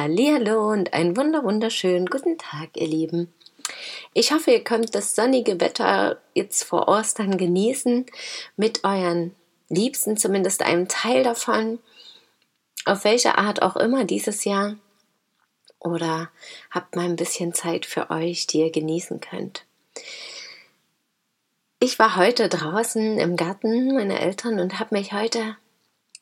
Hallihallo 0.00 0.72
und 0.72 0.94
einen 0.94 1.14
wunder 1.14 1.44
wunderschönen 1.44 2.06
guten 2.06 2.38
Tag, 2.38 2.70
ihr 2.74 2.86
Lieben. 2.88 3.30
Ich 4.14 4.32
hoffe, 4.32 4.50
ihr 4.50 4.64
könnt 4.64 4.94
das 4.94 5.14
sonnige 5.14 5.60
Wetter 5.60 6.18
jetzt 6.32 6.64
vor 6.64 6.88
Ostern 6.88 7.36
genießen 7.36 8.06
mit 8.56 8.82
euren 8.82 9.34
Liebsten, 9.68 10.16
zumindest 10.16 10.62
einem 10.62 10.88
Teil 10.88 11.22
davon, 11.22 11.80
auf 12.86 13.04
welche 13.04 13.36
Art 13.36 13.60
auch 13.60 13.76
immer 13.76 14.06
dieses 14.06 14.44
Jahr. 14.44 14.76
Oder 15.78 16.30
habt 16.70 16.96
mal 16.96 17.04
ein 17.04 17.16
bisschen 17.16 17.52
Zeit 17.52 17.84
für 17.84 18.08
euch, 18.08 18.46
die 18.46 18.60
ihr 18.60 18.72
genießen 18.72 19.20
könnt. 19.20 19.66
Ich 21.78 21.98
war 21.98 22.16
heute 22.16 22.48
draußen 22.48 23.18
im 23.18 23.36
Garten 23.36 23.94
meiner 23.94 24.20
Eltern 24.20 24.60
und 24.60 24.80
habe 24.80 24.94
mich 24.94 25.12
heute 25.12 25.58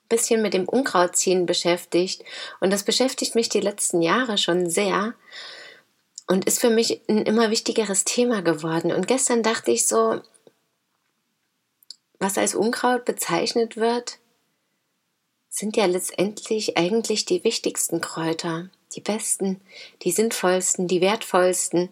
bisschen 0.09 0.43
mit 0.43 0.55
dem 0.55 0.69
Unkrautziehen 0.69 1.47
beschäftigt 1.47 2.25
und 2.61 2.73
das 2.73 2.83
beschäftigt 2.83 3.35
mich 3.35 3.49
die 3.49 3.61
letzten 3.61 4.03
Jahre 4.03 4.39
schon 4.39 4.71
sehr 4.71 5.15
und 6.27 6.45
ist 6.45 6.61
für 6.61 6.71
mich 6.71 7.01
ein 7.09 7.23
immer 7.23 7.51
wichtigeres 7.51 8.05
Thema 8.05 8.43
geworden. 8.43 8.93
Und 8.93 9.07
gestern 9.09 9.43
dachte 9.43 9.71
ich 9.71 9.87
so, 9.87 10.21
was 12.19 12.37
als 12.37 12.55
Unkraut 12.55 13.05
bezeichnet 13.05 13.77
wird, 13.77 14.19
sind 15.49 15.77
ja 15.77 15.87
letztendlich 15.87 16.77
eigentlich 16.77 17.25
die 17.25 17.43
wichtigsten 17.45 18.01
Kräuter, 18.01 18.69
die 18.95 19.01
besten, 19.01 19.61
die 20.03 20.13
sinnvollsten, 20.13 20.87
die 20.87 21.01
wertvollsten. 21.01 21.89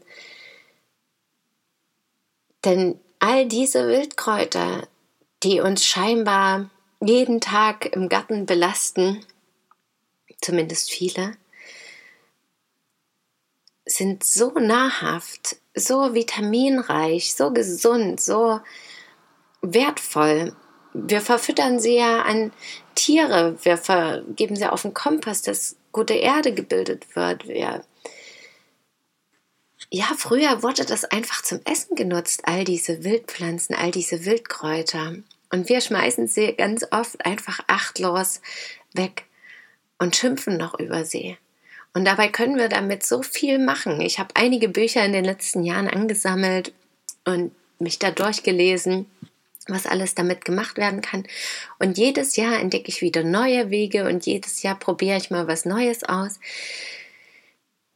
Denn 2.64 3.00
all 3.18 3.46
diese 3.46 3.86
Wildkräuter, 3.88 4.86
die 5.42 5.60
uns 5.60 5.84
scheinbar 5.84 6.70
jeden 7.00 7.40
Tag 7.40 7.86
im 7.94 8.08
Garten 8.08 8.46
belasten, 8.46 9.24
zumindest 10.40 10.90
viele, 10.90 11.36
sind 13.84 14.24
so 14.24 14.50
nahrhaft, 14.50 15.56
so 15.74 16.14
vitaminreich, 16.14 17.34
so 17.34 17.52
gesund, 17.52 18.20
so 18.20 18.60
wertvoll. 19.62 20.54
Wir 20.92 21.20
verfüttern 21.20 21.78
sie 21.78 21.96
ja 21.96 22.22
an 22.22 22.52
Tiere, 22.94 23.56
wir 23.62 24.24
geben 24.34 24.56
sie 24.56 24.66
auf 24.66 24.82
den 24.82 24.94
Kompost, 24.94 25.46
dass 25.46 25.76
gute 25.92 26.14
Erde 26.14 26.52
gebildet 26.52 27.14
wird. 27.14 27.46
Wir 27.46 27.84
ja, 29.90 30.06
früher 30.16 30.62
wurde 30.62 30.84
das 30.84 31.04
einfach 31.04 31.42
zum 31.42 31.60
Essen 31.64 31.94
genutzt, 31.94 32.42
all 32.44 32.64
diese 32.64 33.04
Wildpflanzen, 33.04 33.74
all 33.76 33.92
diese 33.92 34.24
Wildkräuter. 34.24 35.16
Und 35.50 35.68
wir 35.68 35.80
schmeißen 35.80 36.26
sie 36.26 36.52
ganz 36.52 36.84
oft 36.90 37.24
einfach 37.24 37.60
achtlos 37.66 38.40
weg 38.92 39.24
und 39.98 40.16
schimpfen 40.16 40.56
noch 40.56 40.78
über 40.78 41.04
sie. 41.04 41.36
Und 41.94 42.04
dabei 42.04 42.28
können 42.28 42.56
wir 42.56 42.68
damit 42.68 43.06
so 43.06 43.22
viel 43.22 43.58
machen. 43.58 44.00
Ich 44.00 44.18
habe 44.18 44.34
einige 44.34 44.68
Bücher 44.68 45.04
in 45.04 45.12
den 45.12 45.24
letzten 45.24 45.62
Jahren 45.62 45.88
angesammelt 45.88 46.74
und 47.24 47.52
mich 47.78 47.98
da 47.98 48.10
durchgelesen, 48.10 49.06
was 49.66 49.86
alles 49.86 50.14
damit 50.14 50.44
gemacht 50.44 50.76
werden 50.76 51.00
kann. 51.00 51.26
Und 51.78 51.96
jedes 51.98 52.36
Jahr 52.36 52.60
entdecke 52.60 52.88
ich 52.88 53.00
wieder 53.00 53.24
neue 53.24 53.70
Wege 53.70 54.04
und 54.06 54.26
jedes 54.26 54.62
Jahr 54.62 54.78
probiere 54.78 55.16
ich 55.16 55.30
mal 55.30 55.48
was 55.48 55.64
Neues 55.64 56.04
aus. 56.04 56.38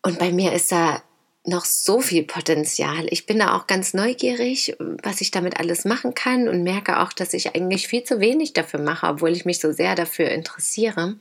Und 0.02 0.18
bei 0.18 0.32
mir 0.32 0.52
ist 0.52 0.72
da 0.72 1.02
noch 1.44 1.64
so 1.64 2.00
viel 2.00 2.24
Potenzial. 2.24 3.06
Ich 3.10 3.26
bin 3.26 3.38
da 3.38 3.56
auch 3.56 3.66
ganz 3.66 3.94
neugierig, 3.94 4.76
was 5.02 5.20
ich 5.20 5.30
damit 5.30 5.58
alles 5.58 5.84
machen 5.84 6.14
kann 6.14 6.48
und 6.48 6.62
merke 6.62 7.00
auch, 7.00 7.12
dass 7.12 7.32
ich 7.32 7.54
eigentlich 7.54 7.88
viel 7.88 8.04
zu 8.04 8.20
wenig 8.20 8.52
dafür 8.52 8.80
mache, 8.80 9.06
obwohl 9.06 9.30
ich 9.32 9.46
mich 9.46 9.58
so 9.58 9.72
sehr 9.72 9.94
dafür 9.94 10.28
interessiere. 10.30 11.16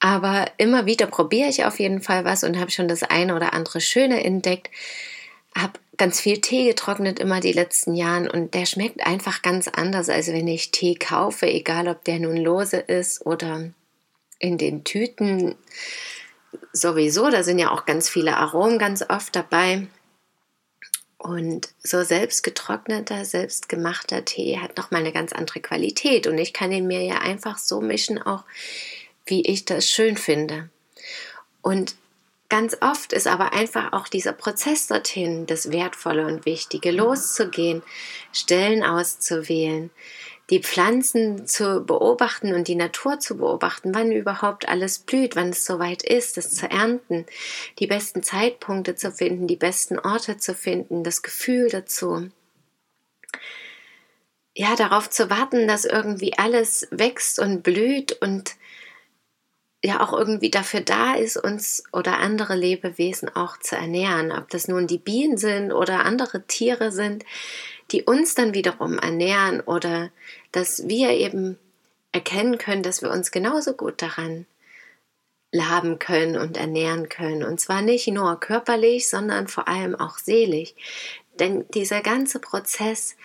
Aber 0.00 0.46
immer 0.58 0.86
wieder 0.86 1.06
probiere 1.06 1.48
ich 1.48 1.64
auf 1.64 1.80
jeden 1.80 2.00
Fall 2.00 2.24
was 2.24 2.44
und 2.44 2.58
habe 2.58 2.70
schon 2.70 2.86
das 2.86 3.02
eine 3.02 3.34
oder 3.34 3.52
andere 3.52 3.80
Schöne 3.80 4.22
entdeckt. 4.22 4.70
Habe 5.56 5.80
ganz 5.96 6.20
viel 6.20 6.40
Tee 6.40 6.68
getrocknet 6.68 7.18
immer 7.18 7.40
die 7.40 7.52
letzten 7.52 7.94
Jahren 7.94 8.30
und 8.30 8.54
der 8.54 8.64
schmeckt 8.64 9.04
einfach 9.04 9.42
ganz 9.42 9.66
anders, 9.66 10.08
als 10.08 10.28
wenn 10.28 10.46
ich 10.46 10.70
Tee 10.70 10.94
kaufe, 10.94 11.46
egal 11.48 11.88
ob 11.88 12.04
der 12.04 12.20
nun 12.20 12.36
lose 12.36 12.76
ist 12.76 13.26
oder 13.26 13.70
in 14.38 14.56
den 14.56 14.84
Tüten 14.84 15.56
sowieso, 16.72 17.30
da 17.30 17.42
sind 17.42 17.58
ja 17.58 17.70
auch 17.70 17.84
ganz 17.84 18.08
viele 18.08 18.36
Aromen 18.36 18.78
ganz 18.78 19.04
oft 19.08 19.34
dabei. 19.34 19.86
Und 21.18 21.70
so 21.82 22.04
selbst 22.04 22.44
getrockneter, 22.44 23.24
selbst 23.24 23.68
gemachter 23.68 24.24
Tee 24.24 24.58
hat 24.58 24.76
nochmal 24.76 25.00
eine 25.00 25.12
ganz 25.12 25.32
andere 25.32 25.60
Qualität. 25.60 26.26
Und 26.26 26.38
ich 26.38 26.52
kann 26.52 26.70
ihn 26.70 26.86
mir 26.86 27.02
ja 27.02 27.18
einfach 27.18 27.58
so 27.58 27.80
mischen, 27.80 28.22
auch 28.22 28.44
wie 29.26 29.42
ich 29.42 29.64
das 29.64 29.88
schön 29.88 30.16
finde. 30.16 30.70
Und 31.60 31.96
ganz 32.48 32.76
oft 32.80 33.12
ist 33.12 33.26
aber 33.26 33.52
einfach 33.52 33.92
auch 33.92 34.08
dieser 34.08 34.32
Prozess 34.32 34.86
dorthin 34.86 35.46
das 35.46 35.72
Wertvolle 35.72 36.24
und 36.24 36.46
Wichtige, 36.46 36.92
loszugehen, 36.92 37.82
Stellen 38.32 38.84
auszuwählen, 38.84 39.90
die 40.50 40.62
Pflanzen 40.62 41.46
zu 41.46 41.84
beobachten 41.84 42.54
und 42.54 42.68
die 42.68 42.74
Natur 42.74 43.20
zu 43.20 43.36
beobachten, 43.36 43.94
wann 43.94 44.12
überhaupt 44.12 44.68
alles 44.68 44.98
blüht, 44.98 45.36
wann 45.36 45.50
es 45.50 45.64
soweit 45.64 46.02
ist, 46.02 46.38
es 46.38 46.54
zu 46.54 46.70
ernten, 46.70 47.26
die 47.78 47.86
besten 47.86 48.22
Zeitpunkte 48.22 48.96
zu 48.96 49.12
finden, 49.12 49.46
die 49.46 49.56
besten 49.56 49.98
Orte 49.98 50.38
zu 50.38 50.54
finden, 50.54 51.04
das 51.04 51.22
Gefühl 51.22 51.68
dazu. 51.68 52.30
Ja, 54.54 54.74
darauf 54.74 55.10
zu 55.10 55.30
warten, 55.30 55.68
dass 55.68 55.84
irgendwie 55.84 56.36
alles 56.36 56.88
wächst 56.90 57.38
und 57.38 57.62
blüht 57.62 58.20
und 58.20 58.56
ja 59.84 60.00
auch 60.00 60.12
irgendwie 60.12 60.50
dafür 60.50 60.80
da 60.80 61.14
ist, 61.14 61.36
uns 61.36 61.84
oder 61.92 62.18
andere 62.18 62.56
Lebewesen 62.56 63.28
auch 63.28 63.58
zu 63.58 63.76
ernähren. 63.76 64.32
Ob 64.32 64.48
das 64.48 64.66
nun 64.66 64.86
die 64.86 64.98
Bienen 64.98 65.36
sind 65.36 65.72
oder 65.72 66.04
andere 66.04 66.44
Tiere 66.46 66.90
sind, 66.90 67.24
die 67.90 68.02
uns 68.02 68.34
dann 68.34 68.54
wiederum 68.54 68.98
ernähren 68.98 69.60
oder 69.60 70.10
dass 70.52 70.88
wir 70.88 71.10
eben 71.10 71.58
erkennen 72.12 72.58
können, 72.58 72.82
dass 72.82 73.02
wir 73.02 73.10
uns 73.10 73.30
genauso 73.30 73.72
gut 73.74 74.02
daran 74.02 74.46
laben 75.50 75.98
können 75.98 76.36
und 76.36 76.56
ernähren 76.56 77.08
können. 77.08 77.42
Und 77.42 77.60
zwar 77.60 77.80
nicht 77.80 78.06
nur 78.08 78.38
körperlich, 78.38 79.08
sondern 79.08 79.48
vor 79.48 79.68
allem 79.68 79.94
auch 79.94 80.18
seelisch. 80.18 80.74
Denn 81.38 81.64
dieser 81.72 82.02
ganze 82.02 82.38
Prozess, 82.38 83.16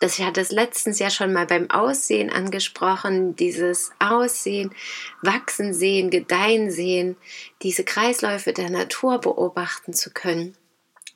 das 0.00 0.18
ich 0.18 0.24
hatte 0.24 0.42
es 0.42 0.50
letztens 0.50 0.98
ja 0.98 1.08
schon 1.08 1.32
mal 1.32 1.46
beim 1.46 1.70
Aussehen 1.70 2.30
angesprochen, 2.30 3.34
dieses 3.36 3.92
Aussehen, 3.98 4.74
Wachsen 5.22 5.72
sehen, 5.72 6.10
Gedeihen 6.10 6.70
sehen, 6.70 7.16
diese 7.62 7.84
Kreisläufe 7.84 8.52
der 8.52 8.68
Natur 8.68 9.20
beobachten 9.20 9.94
zu 9.94 10.10
können 10.10 10.54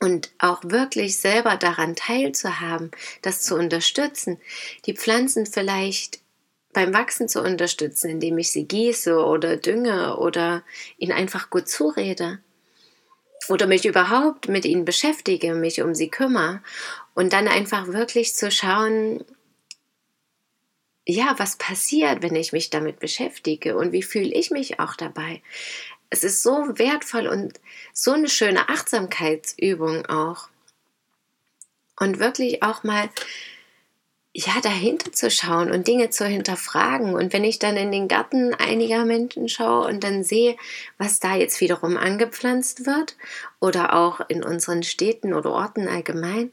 und 0.00 0.31
auch 0.38 0.61
wirklich 0.65 1.19
selber 1.19 1.56
daran 1.56 1.94
teilzuhaben, 1.94 2.91
das 3.22 3.43
zu 3.43 3.55
unterstützen, 3.55 4.41
die 4.87 4.97
Pflanzen 4.97 5.47
vielleicht 5.47 6.21
beim 6.72 6.94
Wachsen 6.94 7.28
zu 7.28 7.43
unterstützen, 7.43 8.10
indem 8.10 8.39
ich 8.39 8.50
sie 8.50 8.65
gieße 8.66 9.22
oder 9.25 9.56
dünge 9.56 10.16
oder 10.16 10.62
ihnen 10.97 11.13
einfach 11.13 11.51
gut 11.51 11.69
zurede. 11.69 12.39
Oder 13.48 13.66
mich 13.66 13.84
überhaupt 13.84 14.48
mit 14.48 14.65
ihnen 14.65 14.84
beschäftige, 14.84 15.54
mich 15.54 15.83
um 15.83 15.95
sie 15.95 16.09
kümmere. 16.09 16.63
Und 17.15 17.33
dann 17.33 17.48
einfach 17.48 17.89
wirklich 17.89 18.34
zu 18.34 18.51
schauen, 18.51 19.25
ja, 21.07 21.34
was 21.39 21.57
passiert, 21.57 22.22
wenn 22.22 22.36
ich 22.36 22.53
mich 22.53 22.71
damit 22.71 23.01
beschäftige? 23.01 23.77
Und 23.77 23.92
wie 23.92 24.03
fühle 24.03 24.33
ich 24.33 24.51
mich 24.51 24.78
auch 24.78 24.95
dabei 24.95 25.42
es 26.10 26.24
ist 26.24 26.42
so 26.42 26.78
wertvoll 26.78 27.28
und 27.28 27.60
so 27.92 28.12
eine 28.12 28.28
schöne 28.28 28.68
Achtsamkeitsübung 28.68 30.07
auch. 30.07 30.48
Und 31.98 32.18
wirklich 32.18 32.62
auch 32.62 32.83
mal, 32.83 33.09
ja, 34.33 34.60
dahinter 34.62 35.12
zu 35.12 35.30
schauen 35.30 35.71
und 35.71 35.89
Dinge 35.89 36.10
zu 36.10 36.24
hinterfragen. 36.24 37.15
Und 37.15 37.33
wenn 37.33 37.45
ich 37.45 37.59
dann 37.59 37.77
in 37.77 37.91
den 37.91 38.09
Garten 38.09 38.54
einiger 38.54 39.04
Menschen 39.04 39.48
schaue 39.48 39.86
und 39.86 40.04
dann 40.04 40.22
sehe, 40.22 40.57
was 40.98 41.21
da 41.21 41.34
jetzt 41.34 41.60
wiederum 41.60 41.97
angepflanzt 41.97 42.86
wird 42.86 43.16
oder 43.59 43.95
auch 43.95 44.21
in 44.28 44.45
unseren 44.45 44.83
Städten 44.83 45.34
oder 45.34 45.51
Orten 45.51 45.89
allgemein, 45.89 46.53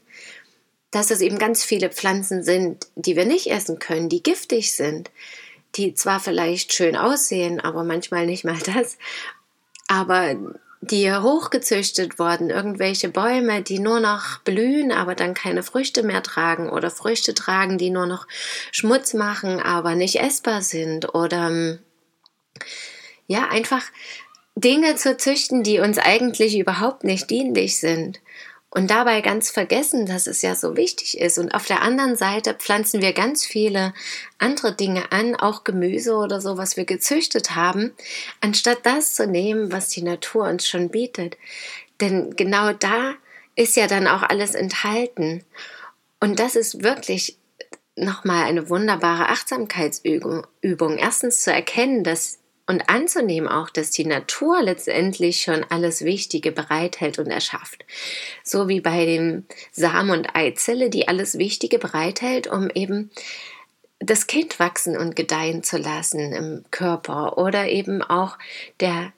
dass 0.90 1.10
es 1.10 1.20
eben 1.20 1.38
ganz 1.38 1.64
viele 1.64 1.90
Pflanzen 1.90 2.42
sind, 2.42 2.88
die 2.96 3.14
wir 3.14 3.26
nicht 3.26 3.48
essen 3.48 3.78
können, 3.78 4.08
die 4.08 4.22
giftig 4.22 4.74
sind, 4.74 5.10
die 5.74 5.94
zwar 5.94 6.18
vielleicht 6.18 6.72
schön 6.72 6.96
aussehen, 6.96 7.60
aber 7.60 7.84
manchmal 7.84 8.26
nicht 8.26 8.44
mal 8.44 8.58
das, 8.58 8.98
aber 9.88 10.36
die 10.80 11.12
hochgezüchtet 11.12 12.18
wurden, 12.18 12.50
irgendwelche 12.50 13.08
Bäume, 13.08 13.62
die 13.62 13.80
nur 13.80 13.98
noch 13.98 14.38
blühen, 14.40 14.92
aber 14.92 15.14
dann 15.14 15.34
keine 15.34 15.64
Früchte 15.64 16.04
mehr 16.04 16.22
tragen 16.22 16.70
oder 16.70 16.90
Früchte 16.90 17.34
tragen, 17.34 17.78
die 17.78 17.90
nur 17.90 18.06
noch 18.06 18.28
Schmutz 18.70 19.12
machen, 19.12 19.60
aber 19.60 19.96
nicht 19.96 20.20
essbar 20.20 20.62
sind 20.62 21.14
oder 21.14 21.78
ja, 23.26 23.48
einfach 23.48 23.82
Dinge 24.54 24.94
zu 24.94 25.16
züchten, 25.16 25.62
die 25.62 25.80
uns 25.80 25.98
eigentlich 25.98 26.58
überhaupt 26.58 27.04
nicht 27.04 27.28
dienlich 27.30 27.78
sind 27.78 28.20
und 28.70 28.90
dabei 28.90 29.22
ganz 29.22 29.50
vergessen, 29.50 30.04
dass 30.04 30.26
es 30.26 30.42
ja 30.42 30.54
so 30.54 30.76
wichtig 30.76 31.18
ist. 31.18 31.38
Und 31.38 31.54
auf 31.54 31.64
der 31.64 31.82
anderen 31.82 32.16
Seite 32.16 32.54
pflanzen 32.54 33.00
wir 33.00 33.14
ganz 33.14 33.46
viele 33.46 33.94
andere 34.38 34.74
Dinge 34.74 35.10
an, 35.10 35.34
auch 35.36 35.64
Gemüse 35.64 36.14
oder 36.16 36.40
so, 36.40 36.58
was 36.58 36.76
wir 36.76 36.84
gezüchtet 36.84 37.56
haben, 37.56 37.92
anstatt 38.40 38.80
das 38.84 39.14
zu 39.14 39.26
nehmen, 39.26 39.72
was 39.72 39.88
die 39.88 40.02
Natur 40.02 40.48
uns 40.48 40.68
schon 40.68 40.90
bietet. 40.90 41.38
Denn 42.00 42.36
genau 42.36 42.72
da 42.72 43.14
ist 43.56 43.76
ja 43.76 43.86
dann 43.86 44.06
auch 44.06 44.22
alles 44.22 44.54
enthalten. 44.54 45.44
Und 46.20 46.38
das 46.38 46.54
ist 46.54 46.82
wirklich 46.82 47.38
nochmal 47.96 48.44
eine 48.44 48.68
wunderbare 48.68 49.30
Achtsamkeitsübung. 49.30 50.98
Erstens 50.98 51.40
zu 51.40 51.52
erkennen, 51.52 52.04
dass 52.04 52.38
und 52.68 52.88
anzunehmen 52.90 53.48
auch, 53.48 53.70
dass 53.70 53.90
die 53.90 54.04
Natur 54.04 54.62
letztendlich 54.62 55.42
schon 55.42 55.64
alles 55.70 56.04
Wichtige 56.04 56.52
bereithält 56.52 57.18
und 57.18 57.26
erschafft. 57.26 57.84
So 58.44 58.68
wie 58.68 58.80
bei 58.80 59.06
dem 59.06 59.46
Samen- 59.72 60.10
und 60.10 60.36
Eizelle, 60.36 60.90
die 60.90 61.08
alles 61.08 61.38
Wichtige 61.38 61.78
bereithält, 61.78 62.46
um 62.46 62.68
eben 62.70 63.10
das 64.00 64.26
Kind 64.26 64.60
wachsen 64.60 64.96
und 64.96 65.16
gedeihen 65.16 65.62
zu 65.62 65.78
lassen 65.78 66.32
im 66.32 66.64
Körper 66.70 67.38
oder 67.38 67.68
eben 67.68 68.02
auch 68.02 68.38
der 68.80 69.12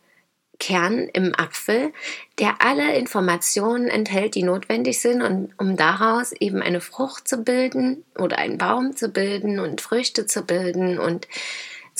Kern 0.60 1.08
im 1.12 1.34
Apfel, 1.34 1.92
der 2.38 2.56
alle 2.60 2.94
Informationen 2.94 3.88
enthält, 3.88 4.36
die 4.36 4.42
notwendig 4.42 5.00
sind, 5.00 5.22
und, 5.22 5.52
um 5.58 5.76
daraus 5.76 6.32
eben 6.32 6.62
eine 6.62 6.80
Frucht 6.80 7.26
zu 7.26 7.38
bilden 7.38 8.04
oder 8.16 8.38
einen 8.38 8.58
Baum 8.58 8.94
zu 8.94 9.08
bilden 9.08 9.58
und 9.58 9.80
Früchte 9.80 10.26
zu 10.26 10.42
bilden 10.42 10.98
und 10.98 11.26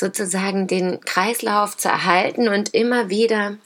sozusagen 0.01 0.67
den 0.67 1.01
Kreislauf 1.01 1.77
zu 1.77 1.89
erhalten 1.89 2.49
und 2.49 2.75
immer 2.75 3.09
wieder 3.11 3.59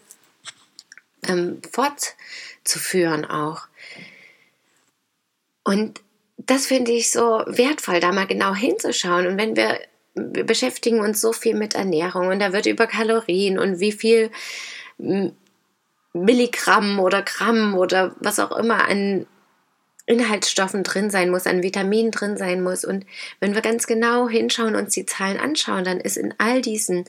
ähm, 1.27 1.63
fortzuführen 1.73 3.25
auch. 3.25 3.63
Und 5.65 6.03
das 6.37 6.67
finde 6.67 6.93
ich 6.93 7.11
so 7.11 7.43
wertvoll, 7.47 8.01
da 8.01 8.13
mal 8.13 8.27
genau 8.27 8.55
hinzuschauen. 8.55 9.27
Und 9.27 9.39
wenn 9.39 9.57
wir, 9.57 9.81
wir 10.15 10.45
beschäftigen 10.45 11.01
uns 11.01 11.21
so 11.21 11.33
viel 11.33 11.55
mit 11.55 11.75
Ernährung 11.75 12.29
und 12.29 12.41
da 12.41 12.53
wird 12.53 12.67
über 12.67 12.87
Kalorien 12.87 13.59
und 13.59 13.81
wie 13.81 13.93
viel 13.93 14.31
Milligramm 16.13 17.01
oder 17.01 17.23
Gramm 17.23 17.75
oder 17.75 18.15
was 18.21 18.39
auch 18.39 18.57
immer 18.57 18.89
an 18.89 19.27
Inhaltsstoffen 20.07 20.83
drin 20.83 21.11
sein 21.11 21.31
muss, 21.31 21.47
an 21.47 21.63
Vitaminen 21.63 22.11
drin 22.11 22.37
sein 22.37 22.63
muss. 22.63 22.85
Und 22.85 23.07
wenn 23.41 23.55
wir 23.55 23.63
ganz 23.63 23.87
genau 23.87 24.29
hinschauen 24.29 24.75
und 24.75 24.85
uns 24.85 24.95
die 24.95 25.07
Zahlen 25.07 25.39
anschauen, 25.39 25.85
dann 25.85 26.01
ist 26.01 26.17
in 26.17 26.35
all 26.39 26.61
diesen 26.61 27.05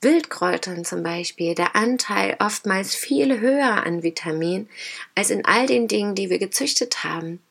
Wildkräutern 0.00 0.84
zum 0.84 1.02
Beispiel 1.02 1.56
der 1.56 1.74
Anteil 1.74 2.36
oftmals 2.38 2.94
viel 2.94 3.40
höher 3.40 3.84
an 3.84 4.04
Vitamin 4.04 4.68
als 5.16 5.30
in 5.30 5.44
all 5.44 5.66
den 5.66 5.88
Dingen, 5.88 6.14
die 6.14 6.30
wir 6.30 6.38
gezüchtet 6.38 7.02
haben. 7.02 7.42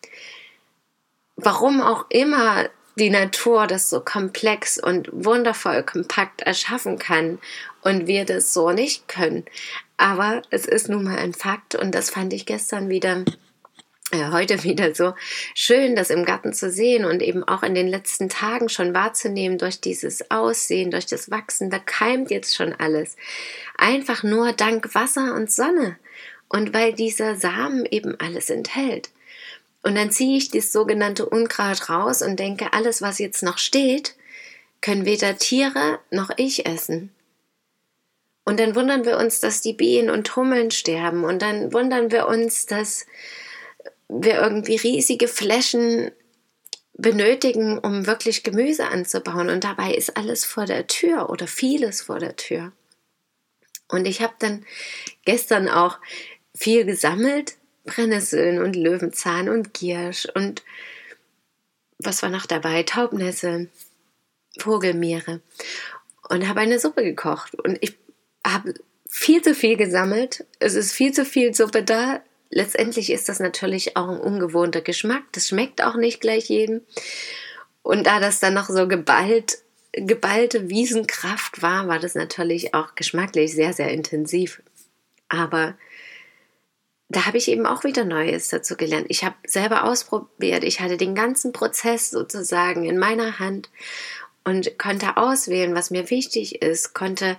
Warum 1.36 1.81
auch 1.81 2.06
immer 2.10 2.69
die 2.98 3.10
Natur 3.10 3.68
das 3.68 3.89
so 3.89 4.00
komplex 4.00 4.80
und 4.80 5.10
wundervoll 5.12 5.84
kompakt 5.84 6.42
erschaffen 6.42 6.98
kann 6.98 7.38
und 7.81 8.07
wir 8.07 8.25
das 8.25 8.54
so 8.54 8.72
nicht 8.72 9.07
können. 9.07 9.45
Aber 9.98 10.42
es 10.50 10.66
ist 10.66 10.89
nun 10.89 11.04
mal 11.04 11.18
ein 11.18 11.34
Fakt 11.34 11.75
und 11.75 11.94
das 11.94 12.10
fand 12.10 12.34
ich 12.34 12.45
gestern 12.45 12.89
wieder 12.89 13.24
heute 14.13 14.63
wieder 14.63 14.95
so 14.95 15.13
schön, 15.54 15.95
das 15.95 16.09
im 16.09 16.24
Garten 16.24 16.54
zu 16.54 16.71
sehen 16.71 17.04
und 17.04 17.21
eben 17.21 17.44
auch 17.44 17.62
in 17.62 17.75
den 17.75 17.88
letzten 17.88 18.30
Tagen 18.30 18.69
schon 18.69 18.94
wahrzunehmen 18.94 19.57
durch 19.57 19.81
dieses 19.81 20.31
Aussehen, 20.31 20.92
durch 20.92 21.06
das 21.06 21.30
Wachsen, 21.30 21.69
da 21.69 21.80
keimt 21.80 22.31
jetzt 22.31 22.56
schon 22.56 22.74
alles. 22.74 23.18
Einfach 23.77 24.24
nur 24.24 24.54
dank 24.54 24.95
Wasser 24.95 25.36
und 25.36 25.51
Sonne 25.51 25.98
und 26.48 26.74
weil 26.74 26.94
dieser 26.94 27.36
Samen 27.36 27.86
eben 27.86 28.18
alles 28.19 28.50
enthält. 28.50 29.09
Und 29.83 29.95
dann 29.95 30.12
ziehe 30.12 30.38
ich 30.38 30.50
das 30.50 30.71
sogenannte 30.71 31.25
Unkraut 31.25 31.89
raus 31.89 32.21
und 32.21 32.39
denke, 32.39 32.74
alles, 32.74 33.01
was 33.01 33.19
jetzt 33.19 33.44
noch 33.44 33.57
steht, 33.57 34.15
können 34.81 35.06
weder 35.06 35.38
Tiere 35.38 36.00
noch 36.12 36.30
ich 36.38 36.65
essen. 36.65 37.12
Und 38.45 38.62
dann 38.62 38.75
wundern 38.75 39.06
wir 39.06 39.18
uns, 39.18 39.42
dass 39.42 39.60
die 39.60 39.74
Bienen 39.74 40.10
und 40.10 40.33
Hummeln 40.38 40.71
sterben. 40.71 41.25
Und 41.25 41.42
dann 41.42 41.74
wundern 41.74 42.12
wir 42.12 42.27
uns, 42.27 42.65
dass 42.65 43.06
wir 44.09 44.42
irgendwie 44.42 44.75
riesige 44.75 45.27
Flächen 45.27 46.12
benötigen, 46.94 47.77
um 47.77 48.07
wirklich 48.07 48.44
Gemüse 48.44 48.88
anzubauen. 48.88 49.50
Und 49.50 49.63
dabei 49.63 49.94
ist 49.94 50.18
alles 50.18 50.45
vor 50.45 50.65
der 50.65 50.88
Tür 50.88 51.30
oder 51.30 51.48
vieles 51.48 52.01
vor 52.01 52.19
der 52.19 52.36
Tür. 52.36 52.71
Und 53.88 54.06
ich 54.06 54.21
habe 54.21 54.33
dann 54.39 54.65
gestern 55.25 55.69
auch 55.69 56.00
viel 56.56 56.86
gesammelt, 56.86 57.56
Brennnesseln 57.86 58.62
und 58.62 58.75
Löwenzahn 58.75 59.48
und 59.48 59.74
Giersch 59.74 60.27
und 60.33 60.63
was 62.00 62.21
war 62.21 62.30
noch 62.30 62.45
dabei? 62.45 62.83
Taubnässe, 62.83 63.69
Vogelmeere 64.60 65.42
und 66.30 66.48
habe 66.48 66.60
eine 66.60 66.80
Suppe 66.80 67.03
gekocht. 67.03 67.56
Und 67.56 67.77
ich 67.81 67.98
habe 68.45 68.74
viel 69.10 69.42
zu 69.42 69.56
viel 69.56 69.77
gesammelt. 69.77 70.45
Es 70.60 70.75
ist 70.75 70.92
viel 70.92 71.12
zu 71.13 71.25
viel 71.25 71.53
Suppe 71.53 71.83
da 71.83 72.21
letztendlich 72.50 73.12
ist 73.12 73.30
das 73.30 73.40
natürlich 73.40 73.98
auch 73.98 74.10
ein 74.10 74.20
ungewohnter 74.20 74.82
Geschmack. 74.82 75.24
Das 75.32 75.48
schmeckt 75.48 75.84
auch 75.84 75.96
nicht 75.96 76.22
gleich 76.22 76.50
jedem. 76.50 76.82
Und 77.82 78.08
da 78.08 78.20
das 78.20 78.40
dann 78.40 78.54
noch 78.54 78.70
so 78.70 78.88
geballt, 78.88 79.60
geballte 79.94 80.70
Wiesenkraft 80.70 81.62
war, 81.62 81.88
war 81.88 82.00
das 82.00 82.16
natürlich 82.16 82.74
auch 82.74 82.96
geschmacklich 82.96 83.54
sehr, 83.54 83.74
sehr 83.74 83.92
intensiv. 83.92 84.62
Aber 85.30 85.76
da 87.10 87.26
habe 87.26 87.38
ich 87.38 87.48
eben 87.48 87.66
auch 87.66 87.84
wieder 87.84 88.04
Neues 88.04 88.50
dazu 88.50 88.76
gelernt. 88.76 89.06
Ich 89.10 89.24
habe 89.24 89.36
selber 89.46 89.86
ausprobiert. 89.86 90.64
Ich 90.64 90.82
hatte 90.82 90.98
den 90.98 91.16
ganzen 91.16 91.54
Prozess 91.54 92.10
sozusagen 92.10 92.84
in 92.84 92.98
meiner 92.98 93.40
Hand 93.40 93.70
und 94.44 94.78
konnte 94.78 95.18
auswählen, 95.18 95.74
was 95.76 95.90
mir 95.90 96.10
wichtig 96.10 96.62
ist, 96.62 96.94
konnte 96.94 97.38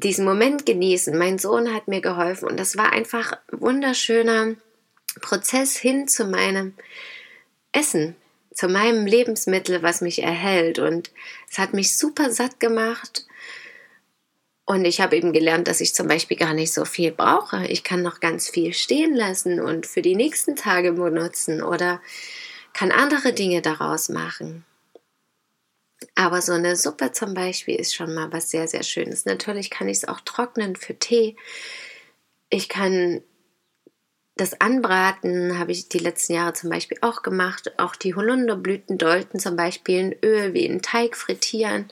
diesen 0.00 0.24
Moment 0.24 0.66
genießen. 0.66 1.16
Mein 1.16 1.38
Sohn 1.38 1.74
hat 1.74 1.88
mir 1.88 2.00
geholfen 2.00 2.48
und 2.48 2.58
das 2.58 2.76
war 2.76 2.92
einfach 2.92 3.32
ein 3.32 3.60
wunderschöner 3.60 4.54
Prozess 5.20 5.76
hin 5.76 6.08
zu 6.08 6.26
meinem 6.26 6.74
Essen, 7.72 8.16
zu 8.52 8.68
meinem 8.68 9.06
Lebensmittel, 9.06 9.82
was 9.82 10.00
mich 10.00 10.22
erhält. 10.22 10.78
Und 10.78 11.10
es 11.50 11.58
hat 11.58 11.74
mich 11.74 11.96
super 11.96 12.30
satt 12.30 12.60
gemacht. 12.60 13.26
Und 14.64 14.84
ich 14.84 15.00
habe 15.00 15.16
eben 15.16 15.32
gelernt, 15.32 15.66
dass 15.66 15.80
ich 15.80 15.94
zum 15.94 16.08
Beispiel 16.08 16.36
gar 16.36 16.52
nicht 16.52 16.72
so 16.72 16.84
viel 16.84 17.10
brauche. 17.10 17.66
Ich 17.66 17.84
kann 17.84 18.02
noch 18.02 18.20
ganz 18.20 18.48
viel 18.48 18.74
stehen 18.74 19.14
lassen 19.14 19.60
und 19.60 19.86
für 19.86 20.02
die 20.02 20.14
nächsten 20.14 20.56
Tage 20.56 20.92
benutzen 20.92 21.62
oder 21.62 22.00
kann 22.74 22.92
andere 22.92 23.32
Dinge 23.32 23.62
daraus 23.62 24.10
machen. 24.10 24.64
Aber 26.20 26.42
so 26.42 26.52
eine 26.52 26.74
Suppe 26.74 27.12
zum 27.12 27.32
Beispiel 27.32 27.76
ist 27.76 27.94
schon 27.94 28.12
mal 28.12 28.32
was 28.32 28.50
sehr, 28.50 28.66
sehr 28.66 28.82
Schönes. 28.82 29.24
Natürlich 29.24 29.70
kann 29.70 29.88
ich 29.88 29.98
es 29.98 30.08
auch 30.08 30.20
trocknen 30.20 30.74
für 30.74 30.98
Tee. 30.98 31.36
Ich 32.50 32.68
kann 32.68 33.22
das 34.34 34.60
Anbraten, 34.60 35.60
habe 35.60 35.70
ich 35.70 35.88
die 35.88 36.00
letzten 36.00 36.32
Jahre 36.32 36.54
zum 36.54 36.70
Beispiel 36.70 36.98
auch 37.02 37.22
gemacht. 37.22 37.78
Auch 37.78 37.94
die 37.94 38.16
Holunderblütendolten 38.16 39.38
zum 39.38 39.54
Beispiel 39.54 40.00
in 40.00 40.16
Öl 40.24 40.54
wie 40.54 40.66
in 40.66 40.82
Teig 40.82 41.16
frittieren. 41.16 41.88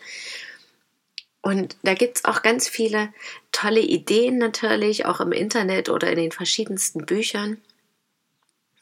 Und 1.41 1.77
da 1.85 1.95
gibt 1.95 2.17
es 2.19 2.25
auch 2.25 2.43
ganz 2.43 2.69
viele 2.69 3.11
tolle 3.53 3.81
Ideen 3.81 4.39
natürlich, 4.39 5.07
auch 5.07 5.21
im 5.21 5.31
Internet 5.31 5.89
oder 5.89 6.11
in 6.11 6.17
den 6.19 6.33
verschiedensten 6.33 7.07
Büchern. 7.07 7.59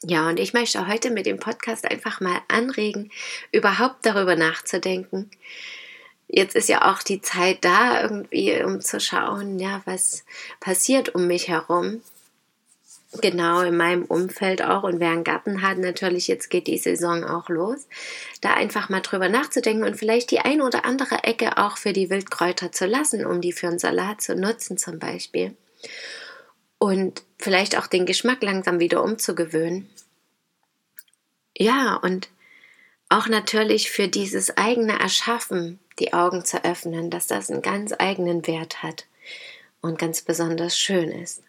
Ja, 0.03 0.27
und 0.29 0.39
ich 0.39 0.53
möchte 0.53 0.87
heute 0.87 1.09
mit 1.09 1.25
dem 1.25 1.39
Podcast 1.39 1.89
einfach 1.89 2.19
mal 2.21 2.41
anregen, 2.47 3.11
überhaupt 3.51 4.05
darüber 4.05 4.35
nachzudenken. 4.35 5.31
Jetzt 6.27 6.55
ist 6.55 6.69
ja 6.69 6.91
auch 6.91 7.01
die 7.01 7.21
Zeit 7.21 7.63
da, 7.63 8.01
irgendwie, 8.01 8.61
um 8.63 8.81
zu 8.81 8.99
schauen, 8.99 9.59
ja, 9.59 9.81
was 9.85 10.25
passiert 10.59 11.15
um 11.15 11.27
mich 11.27 11.47
herum. 11.47 12.01
Genau, 13.21 13.61
in 13.61 13.77
meinem 13.77 14.03
Umfeld 14.03 14.61
auch. 14.61 14.83
Und 14.83 14.99
wer 14.99 15.11
einen 15.11 15.23
Garten 15.23 15.61
hat, 15.61 15.77
natürlich, 15.77 16.27
jetzt 16.27 16.49
geht 16.49 16.67
die 16.67 16.77
Saison 16.77 17.23
auch 17.23 17.47
los. 17.49 17.87
Da 18.41 18.53
einfach 18.53 18.89
mal 18.89 19.01
drüber 19.01 19.29
nachzudenken 19.29 19.85
und 19.85 19.95
vielleicht 19.95 20.31
die 20.31 20.39
ein 20.39 20.61
oder 20.61 20.83
andere 20.83 21.23
Ecke 21.23 21.57
auch 21.57 21.77
für 21.77 21.93
die 21.93 22.09
Wildkräuter 22.09 22.71
zu 22.71 22.85
lassen, 22.85 23.25
um 23.25 23.39
die 23.39 23.53
für 23.53 23.67
einen 23.67 23.79
Salat 23.79 24.21
zu 24.21 24.35
nutzen, 24.35 24.77
zum 24.77 24.99
Beispiel 24.99 25.55
und 26.85 27.23
vielleicht 27.39 27.77
auch 27.77 27.87
den 27.87 28.05
Geschmack 28.05 28.43
langsam 28.43 28.79
wieder 28.79 29.03
umzugewöhnen. 29.03 29.89
Ja, 31.57 31.95
und 31.95 32.29
auch 33.09 33.27
natürlich 33.27 33.89
für 33.89 34.07
dieses 34.07 34.55
eigene 34.57 34.99
Erschaffen 34.99 35.79
die 35.97 36.13
Augen 36.13 36.45
zu 36.45 36.63
öffnen, 36.63 37.09
dass 37.09 37.25
das 37.27 37.49
einen 37.49 37.63
ganz 37.63 37.93
eigenen 37.97 38.45
Wert 38.45 38.83
hat 38.83 39.05
und 39.81 39.97
ganz 39.97 40.21
besonders 40.21 40.77
schön 40.77 41.09
ist. 41.11 41.41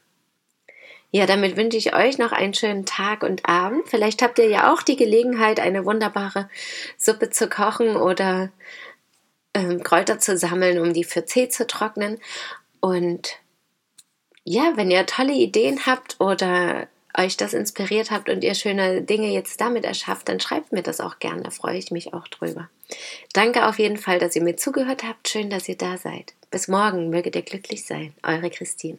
Ja, 1.11 1.27
damit 1.27 1.57
wünsche 1.57 1.77
ich 1.77 1.95
euch 1.95 2.19
noch 2.19 2.33
einen 2.33 2.55
schönen 2.55 2.87
Tag 2.87 3.23
und 3.23 3.47
Abend. 3.47 3.89
Vielleicht 3.89 4.23
habt 4.23 4.39
ihr 4.39 4.49
ja 4.49 4.73
auch 4.73 4.83
die 4.83 4.97
Gelegenheit, 4.97 5.61
eine 5.61 5.85
wunderbare 5.85 6.49
Suppe 6.97 7.31
zu 7.31 7.49
kochen 7.49 7.97
oder 7.97 8.51
ähm, 9.55 9.83
Kräuter 9.83 10.19
zu 10.19 10.37
sammeln, 10.37 10.79
um 10.79 10.93
die 10.93 11.05
für 11.05 11.25
Tee 11.25 11.49
zu 11.49 11.67
trocknen. 11.67 12.19
Und 12.81 13.39
ja, 14.47 14.73
wenn 14.77 14.93
ihr 14.93 15.05
tolle 15.07 15.33
Ideen 15.33 15.87
habt 15.87 16.21
oder 16.21 16.87
euch 17.19 17.37
das 17.37 17.53
inspiriert 17.53 18.13
habt 18.13 18.29
und 18.29 18.45
ihr 18.45 18.55
schöne 18.55 19.03
Dinge 19.03 19.33
jetzt 19.33 19.61
damit 19.61 19.85
erschafft, 19.85 20.29
dann 20.29 20.39
schreibt 20.39 20.71
mir 20.73 20.83
das 20.83 21.01
auch 21.01 21.19
gerne, 21.19 21.43
da 21.43 21.51
freue 21.51 21.77
ich 21.77 21.91
mich 21.91 22.15
auch 22.15 22.29
drüber. 22.29 22.69
Danke 23.33 23.67
auf 23.67 23.81
jeden 23.81 23.97
Fall, 23.97 24.21
dass 24.21 24.37
ihr 24.37 24.43
mir 24.43 24.57
zugehört 24.57 25.03
habt. 25.03 25.29
Schön, 25.29 25.51
dass 25.51 25.69
ihr 25.69 25.77
da 25.77 25.97
seid. 25.97 26.35
Bis 26.51 26.69
morgen, 26.69 27.11
möget 27.11 27.35
ihr 27.35 27.43
glücklich 27.43 27.85
sein. 27.85 28.15
Eure 28.23 28.51
Christine. 28.51 28.99